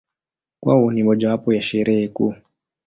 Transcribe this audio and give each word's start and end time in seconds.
Kwao 0.61 0.91
ni 0.91 1.03
mojawapo 1.03 1.53
ya 1.53 1.61
Sherehe 1.61 2.07
kuu. 2.07 2.35